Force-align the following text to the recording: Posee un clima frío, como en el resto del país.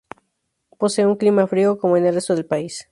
Posee 0.79 1.05
un 1.05 1.15
clima 1.15 1.45
frío, 1.45 1.77
como 1.77 1.95
en 1.95 2.07
el 2.07 2.15
resto 2.15 2.33
del 2.35 2.47
país. 2.47 2.73